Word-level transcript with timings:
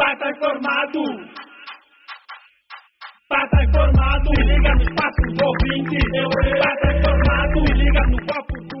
Pata 0.00 0.30
informado. 0.30 1.02
Pata 3.28 3.56
informado. 3.68 4.30
Se 4.34 4.42
liga 4.48 4.72
no 4.72 4.80
espaço 4.80 5.22
do 5.28 5.44
ouvinte. 5.44 5.98
Pata 6.56 6.86
informado. 6.96 7.60
Se 7.66 7.72
liga 7.74 8.02
no 8.08 8.16
copo 8.24 8.54
do 8.64 8.80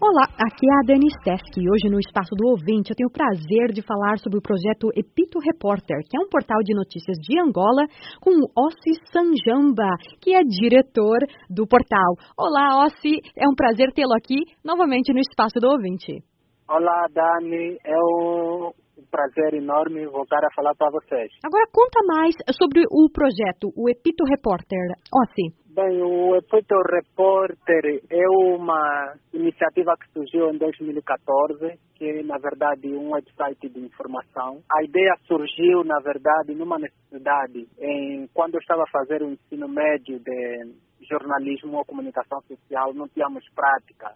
Olá, 0.00 0.24
aqui 0.40 0.64
é 0.64 0.72
a 0.72 0.86
Dani 0.86 1.10
Stesk 1.20 1.60
e 1.60 1.68
hoje 1.68 1.90
no 1.90 2.00
Espaço 2.00 2.34
do 2.34 2.48
Ouvinte 2.48 2.88
eu 2.88 2.96
tenho 2.96 3.10
o 3.10 3.12
prazer 3.12 3.70
de 3.74 3.82
falar 3.82 4.16
sobre 4.16 4.38
o 4.38 4.42
projeto 4.42 4.88
Epito 4.96 5.38
Reporter, 5.40 6.00
que 6.08 6.16
é 6.16 6.20
um 6.20 6.28
portal 6.30 6.62
de 6.64 6.74
notícias 6.74 7.18
de 7.18 7.38
Angola 7.38 7.84
com 8.22 8.30
o 8.30 8.48
Ossi 8.56 8.96
Sanjamba, 9.12 9.92
que 10.22 10.34
é 10.34 10.40
diretor 10.40 11.18
do 11.50 11.66
portal. 11.66 12.16
Olá, 12.38 12.82
Ossi, 12.86 13.20
é 13.36 13.46
um 13.46 13.54
prazer 13.54 13.92
tê-lo 13.92 14.14
aqui 14.16 14.40
novamente 14.64 15.12
no 15.12 15.20
Espaço 15.20 15.60
do 15.60 15.68
Ouvinte. 15.68 16.24
Olá, 16.66 17.06
Dani, 17.12 17.76
é 17.84 17.94
um 17.94 18.72
prazer 19.16 19.54
enorme 19.54 20.06
voltar 20.06 20.44
a 20.44 20.54
falar 20.54 20.74
para 20.74 20.90
vocês. 20.90 21.32
Agora 21.42 21.64
conta 21.72 22.00
mais 22.06 22.34
sobre 22.60 22.84
o 22.90 23.08
projeto, 23.10 23.72
o 23.74 23.88
Epito 23.88 24.24
Reporter. 24.24 24.92
Ossi. 25.10 25.56
Bem, 25.76 26.02
o 26.02 26.36
Epito 26.36 26.74
Repórter 26.90 28.00
é 28.10 28.28
uma 28.28 29.14
iniciativa 29.32 29.94
que 30.00 30.10
surgiu 30.12 30.50
em 30.50 30.58
2014, 30.58 31.78
que 31.94 32.04
é, 32.04 32.22
na 32.22 32.38
verdade, 32.38 32.88
um 32.94 33.12
website 33.12 33.68
de 33.68 33.80
informação. 33.80 34.62
A 34.72 34.84
ideia 34.84 35.14
surgiu, 35.26 35.84
na 35.84 35.98
verdade, 36.00 36.54
numa 36.54 36.78
necessidade, 36.78 37.66
em, 37.78 38.26
quando 38.32 38.54
eu 38.54 38.60
estava 38.60 38.84
a 38.84 38.90
fazer 38.90 39.22
o 39.22 39.30
ensino 39.30 39.68
médio 39.68 40.18
de 40.18 41.06
jornalismo 41.10 41.76
ou 41.76 41.84
comunicação 41.84 42.40
social, 42.48 42.94
não 42.94 43.06
tínhamos 43.08 43.44
prática, 43.54 44.14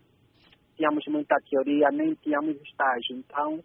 tínhamos 0.76 1.04
muita 1.08 1.36
teoria, 1.50 1.90
nem 1.92 2.14
tínhamos 2.14 2.56
estágio. 2.62 3.16
Então, 3.16 3.60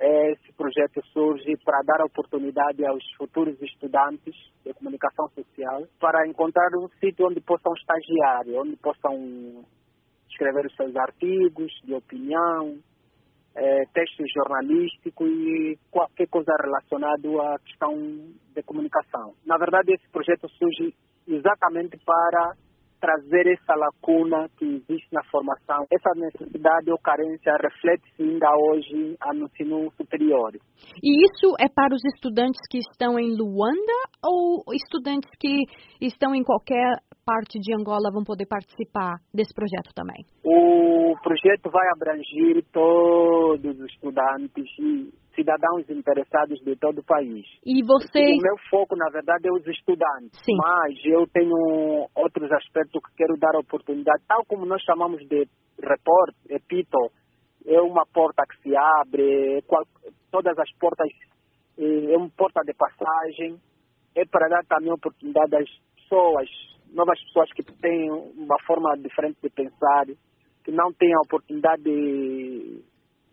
esse 0.00 0.52
projeto 0.54 1.04
surge 1.12 1.56
para 1.64 1.82
dar 1.82 2.02
oportunidade 2.04 2.84
aos 2.86 3.04
futuros 3.18 3.60
estudantes 3.60 4.34
de 4.64 4.72
comunicação 4.72 5.28
social 5.28 5.86
para 6.00 6.26
encontrar 6.26 6.70
um 6.78 6.88
sítio 6.98 7.26
onde 7.26 7.40
possam 7.40 7.72
estagiar, 7.74 8.44
onde 8.60 8.76
possam 8.76 9.62
escrever 10.30 10.66
os 10.66 10.74
seus 10.74 10.96
artigos 10.96 11.70
de 11.84 11.94
opinião, 11.94 12.78
é, 13.54 13.84
textos 13.92 14.26
jornalísticos 14.32 15.28
e 15.28 15.78
qualquer 15.90 16.28
coisa 16.28 16.52
relacionada 16.62 17.28
à 17.54 17.58
questão 17.58 17.94
de 18.54 18.62
comunicação. 18.62 19.34
Na 19.44 19.58
verdade, 19.58 19.92
esse 19.92 20.08
projeto 20.10 20.48
surge 20.48 20.94
exatamente 21.28 21.98
para 21.98 22.54
trazer 23.00 23.46
essa 23.46 23.74
lacuna 23.74 24.48
que 24.58 24.64
existe 24.64 25.08
na 25.12 25.22
formação, 25.24 25.86
essa 25.90 26.10
necessidade 26.14 26.90
ou 26.90 26.98
carência 26.98 27.56
reflete-se 27.60 28.22
ainda 28.22 28.48
hoje 28.54 29.16
no 29.34 29.46
ensino 29.46 29.90
superior. 29.96 30.52
E 31.02 31.24
isso 31.24 31.54
é 31.58 31.68
para 31.68 31.94
os 31.94 32.04
estudantes 32.14 32.60
que 32.70 32.78
estão 32.78 33.18
em 33.18 33.36
Luanda 33.36 33.96
ou 34.22 34.62
estudantes 34.74 35.30
que 35.38 35.64
estão 36.00 36.34
em 36.34 36.44
qualquer 36.44 36.98
parte 37.30 37.60
de 37.60 37.72
Angola 37.72 38.10
vão 38.10 38.24
poder 38.24 38.46
participar 38.46 39.22
desse 39.32 39.54
projeto 39.54 39.94
também? 39.94 40.26
O 40.42 41.14
projeto 41.22 41.70
vai 41.70 41.86
abranger 41.94 42.64
todos 42.72 43.78
os 43.78 43.86
estudantes 43.86 44.66
e 44.80 45.14
cidadãos 45.36 45.88
interessados 45.88 46.58
de 46.64 46.74
todo 46.74 46.98
o 46.98 47.04
país. 47.04 47.46
E 47.64 47.86
você... 47.86 48.18
O 48.18 48.42
meu 48.42 48.58
foco, 48.68 48.96
na 48.96 49.08
verdade, 49.10 49.46
é 49.46 49.52
os 49.52 49.64
estudantes. 49.64 50.42
Sim. 50.42 50.58
Mas 50.58 50.98
eu 51.04 51.24
tenho 51.32 51.54
outros 52.16 52.50
aspectos 52.50 53.00
que 53.06 53.16
quero 53.16 53.38
dar 53.38 53.56
oportunidade, 53.56 54.24
tal 54.26 54.44
como 54.48 54.66
nós 54.66 54.82
chamamos 54.82 55.22
de 55.28 55.46
report, 55.78 56.34
epito, 56.48 56.98
é 57.64 57.80
uma 57.80 58.04
porta 58.12 58.42
que 58.42 58.60
se 58.62 58.76
abre, 58.76 59.62
qual, 59.68 59.84
todas 60.32 60.58
as 60.58 60.70
portas, 60.80 61.06
é 61.78 62.16
uma 62.16 62.30
porta 62.36 62.60
de 62.66 62.74
passagem, 62.74 63.54
é 64.16 64.24
para 64.24 64.48
dar 64.48 64.64
também 64.66 64.92
oportunidade 64.92 65.54
às 65.54 65.70
pessoas, 65.94 66.48
novas 66.92 67.20
pessoas 67.24 67.50
que 67.52 67.62
têm 67.62 68.10
uma 68.10 68.56
forma 68.66 68.96
diferente 68.98 69.38
de 69.42 69.50
pensar, 69.50 70.06
que 70.64 70.70
não 70.70 70.92
têm 70.92 71.12
a 71.14 71.24
oportunidade 71.24 71.82
de 71.82 72.82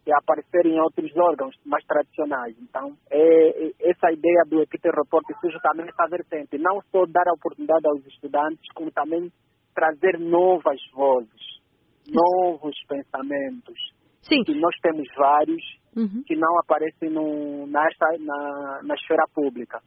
e 0.08 0.14
aparecer 0.14 0.66
em 0.66 0.80
outros 0.80 1.12
órgãos 1.18 1.54
mais 1.66 1.84
tradicionais. 1.86 2.56
Então, 2.62 2.96
é, 3.12 3.68
é 3.68 3.72
essa 3.82 4.10
ideia 4.10 4.44
do 4.48 4.62
Equity 4.62 4.90
Report 4.90 5.26
surge 5.42 5.60
também 5.62 5.86
essa 5.86 6.08
vertente, 6.10 6.58
não 6.58 6.82
só 6.90 7.06
dar 7.06 7.28
a 7.28 7.34
oportunidade 7.34 7.86
aos 7.86 8.06
estudantes, 8.08 8.66
como 8.74 8.90
também 8.90 9.30
trazer 9.76 10.18
novas 10.18 10.80
vozes, 10.94 11.60
novos 12.08 12.76
pensamentos. 12.88 13.78
Sim. 14.22 14.44
Que 14.44 14.56
nós 14.56 14.76
temos 14.82 15.08
vários 15.16 15.64
uhum. 15.96 16.24
que 16.26 16.36
não 16.36 16.58
aparecem 16.60 17.10
no, 17.10 17.68
na, 17.68 17.86
na, 18.20 18.82
na 18.84 18.96
esfera 18.96 19.24
pública. 19.34 19.82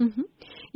Uhum. 0.00 0.24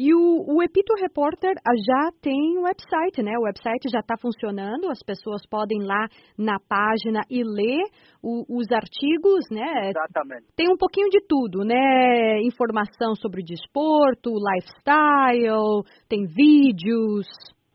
E 0.00 0.14
o, 0.14 0.56
o 0.56 0.62
Epito 0.62 0.94
Repórter 0.94 1.52
ah, 1.58 1.76
já 1.76 2.10
tem 2.22 2.56
o 2.56 2.62
website, 2.62 3.22
né? 3.22 3.32
O 3.36 3.42
website 3.42 3.86
já 3.92 4.00
está 4.00 4.16
funcionando, 4.16 4.88
as 4.88 5.02
pessoas 5.02 5.44
podem 5.44 5.76
ir 5.76 5.86
lá 5.86 6.08
na 6.38 6.56
página 6.58 7.20
e 7.28 7.44
ler 7.44 7.84
o, 8.22 8.46
os 8.48 8.72
artigos, 8.72 9.44
né? 9.50 9.90
Exatamente. 9.90 10.46
Tem 10.56 10.72
um 10.72 10.78
pouquinho 10.78 11.10
de 11.10 11.20
tudo, 11.28 11.66
né? 11.66 12.40
Informação 12.40 13.14
sobre 13.14 13.42
desporto, 13.42 14.32
lifestyle, 14.32 15.84
tem 16.08 16.24
vídeos. 16.24 17.28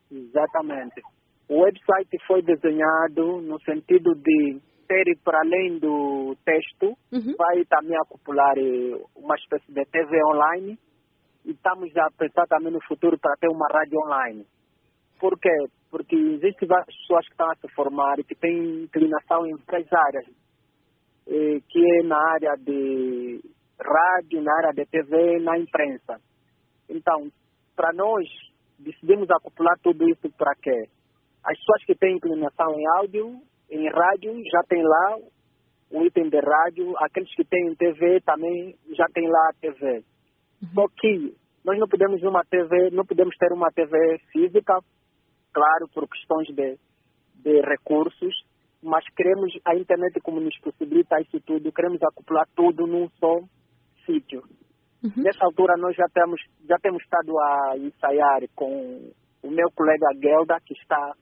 Exatamente. 0.09 1.03
O 1.47 1.61
website 1.61 2.17
foi 2.25 2.41
desenhado 2.41 3.39
no 3.43 3.61
sentido 3.61 4.15
de 4.15 4.59
ter, 4.87 5.15
para 5.23 5.41
além 5.41 5.77
do 5.77 6.35
texto, 6.43 6.97
uhum. 7.13 7.35
vai 7.37 7.63
também 7.65 7.95
acumular 7.97 8.57
eh, 8.57 8.99
uma 9.15 9.35
espécie 9.35 9.71
de 9.71 9.85
TV 9.85 10.17
online 10.33 10.75
e 11.45 11.51
estamos 11.51 11.95
a 11.95 12.09
pensar 12.17 12.45
também 12.47 12.71
no 12.71 12.81
futuro 12.87 13.17
para 13.19 13.35
ter 13.37 13.47
uma 13.47 13.67
rádio 13.67 13.99
online. 13.99 14.45
Por 15.19 15.39
quê? 15.39 15.55
Porque 15.89 16.15
existem 16.15 16.67
várias 16.67 16.93
pessoas 16.97 17.25
que 17.25 17.31
estão 17.31 17.49
a 17.49 17.55
se 17.55 17.67
formar 17.73 18.19
e 18.19 18.23
que 18.23 18.35
têm 18.35 18.83
inclinação 18.83 19.45
em 19.45 19.55
várias 19.65 19.93
áreas, 19.93 20.25
que 21.69 21.99
é 21.99 22.03
na 22.03 22.17
área 22.33 22.55
de 22.57 23.41
rádio, 23.79 24.41
na 24.41 24.53
área 24.57 24.73
de 24.73 24.85
TV, 24.85 25.39
na 25.39 25.57
imprensa. 25.57 26.19
Então, 26.89 27.29
para 27.75 27.93
nós, 27.93 28.27
decidimos 28.77 29.29
acoplar 29.31 29.77
tudo 29.81 30.07
isso 30.09 30.29
para 30.37 30.53
quê? 30.55 30.89
As 31.43 31.57
pessoas 31.59 31.85
que 31.85 31.95
têm 31.95 32.17
inclinação 32.17 32.73
em 32.77 32.87
áudio, 32.97 33.41
em 33.69 33.87
rádio, 33.89 34.33
já 34.51 34.61
tem 34.67 34.83
lá 34.83 35.17
o 35.91 36.03
item 36.03 36.29
de 36.29 36.39
rádio, 36.39 36.93
aqueles 36.97 37.33
que 37.35 37.45
têm 37.45 37.75
TV 37.75 38.19
também 38.21 38.75
já 38.95 39.05
tem 39.13 39.27
lá 39.29 39.49
a 39.49 39.53
TV. 39.61 40.03
Só 40.73 40.87
que 40.87 41.35
nós 41.63 41.79
não 41.79 41.87
podemos 41.87 42.21
uma 42.23 42.43
TV, 42.45 42.91
não 42.91 43.05
podemos 43.05 43.35
ter 43.37 43.51
uma 43.51 43.71
TV 43.71 44.19
física, 44.31 44.79
claro, 45.53 45.87
por 45.93 46.07
questões 46.07 46.47
de, 46.47 46.77
de 47.35 47.61
recursos, 47.61 48.33
mas 48.83 49.03
queremos 49.15 49.51
a 49.65 49.75
internet 49.75 50.19
como 50.21 50.39
nos 50.39 50.57
possibilita 50.59 51.19
isso 51.21 51.39
tudo, 51.41 51.71
queremos 51.71 52.01
acoplar 52.03 52.47
tudo 52.55 52.85
num 52.85 53.09
só 53.19 53.39
sítio. 54.05 54.43
Uhum. 55.03 55.23
Nessa 55.23 55.43
altura 55.43 55.75
nós 55.77 55.95
já 55.95 56.05
temos 56.13 56.39
já 56.67 56.77
temos 56.77 57.01
estado 57.03 57.37
a 57.39 57.77
ensaiar 57.77 58.41
com 58.55 59.11
o 59.43 59.49
meu 59.49 59.71
colega 59.71 60.07
Gelda, 60.21 60.59
que 60.63 60.73
está 60.73 61.13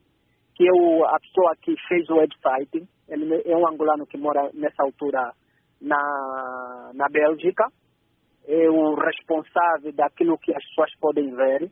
que 0.54 0.68
é 0.68 0.72
o, 0.72 1.04
a 1.04 1.18
pessoa 1.18 1.56
que 1.60 1.74
fez 1.88 2.08
o 2.10 2.16
website. 2.16 2.86
Ele 3.08 3.42
é 3.44 3.56
um 3.56 3.66
angolano 3.66 4.06
que 4.06 4.16
mora 4.16 4.50
nessa 4.54 4.82
altura 4.82 5.32
na, 5.80 6.92
na 6.94 7.08
Bélgica 7.08 7.66
é 8.46 8.70
o 8.70 8.94
responsável 8.94 9.92
daquilo 9.92 10.38
que 10.38 10.54
as 10.54 10.64
pessoas 10.68 10.90
podem 11.00 11.34
ver. 11.34 11.70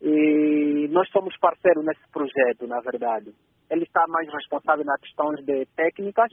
E 0.00 0.88
nós 0.90 1.08
somos 1.10 1.36
parceiros 1.38 1.84
nesse 1.84 2.06
projeto, 2.10 2.66
na 2.66 2.80
verdade. 2.80 3.32
Ele 3.70 3.84
está 3.84 4.04
mais 4.08 4.28
responsável 4.32 4.84
nas 4.84 5.00
questões 5.00 5.44
de 5.44 5.66
técnicas 5.76 6.32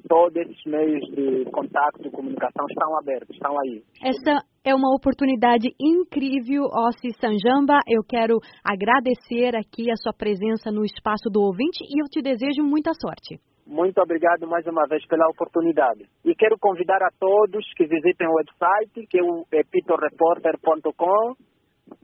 todos 0.09 0.35
esses 0.35 0.65
meios 0.65 0.99
de 1.11 1.45
contato 1.51 2.01
e 2.03 2.09
comunicação 2.09 2.65
estão 2.67 2.97
abertos, 2.97 3.35
estão 3.35 3.55
aí. 3.59 3.83
Essa 4.03 4.43
é 4.65 4.73
uma 4.73 4.93
oportunidade 4.95 5.69
incrível, 5.79 6.63
Ossi 6.73 7.13
Sanjamba. 7.21 7.77
Eu 7.87 8.01
quero 8.03 8.39
agradecer 8.65 9.55
aqui 9.55 9.91
a 9.91 9.95
sua 9.95 10.11
presença 10.11 10.71
no 10.71 10.83
espaço 10.83 11.29
do 11.31 11.39
ouvinte 11.39 11.85
e 11.85 12.01
eu 12.01 12.09
te 12.09 12.19
desejo 12.21 12.63
muita 12.63 12.91
sorte. 12.99 13.39
Muito 13.65 14.01
obrigado 14.01 14.45
mais 14.47 14.65
uma 14.65 14.85
vez 14.87 15.05
pela 15.07 15.29
oportunidade. 15.29 16.05
E 16.25 16.35
quero 16.35 16.57
convidar 16.59 17.01
a 17.01 17.11
todos 17.17 17.63
que 17.77 17.85
visitem 17.85 18.27
o 18.27 18.33
website, 18.33 19.07
que 19.07 19.19
é 19.19 19.23
o 19.23 19.45
pitorreporter.com. 19.45 21.35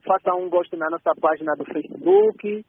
Façam 0.05 0.41
um 0.41 0.49
gosto 0.49 0.77
na 0.77 0.89
nossa 0.89 1.13
página 1.19 1.53
do 1.55 1.65
Facebook, 1.65 2.65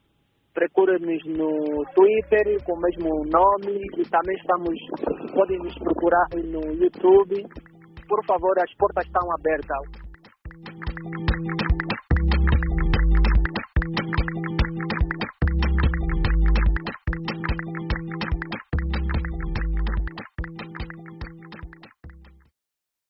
procurem-nos 0.53 1.25
no 1.25 1.85
Twitter 1.95 2.63
com 2.65 2.73
o 2.73 2.81
mesmo 2.81 3.09
nome 3.25 3.79
e 3.97 4.09
também 4.09 4.35
estamos, 4.35 4.77
podem 5.33 5.57
nos 5.59 5.77
procurar 5.79 6.27
no 6.33 6.73
YouTube. 6.73 7.43
Por 8.07 8.25
favor, 8.25 8.57
as 8.59 8.73
portas 8.75 9.05
estão 9.05 9.21
abertas. 9.31 9.98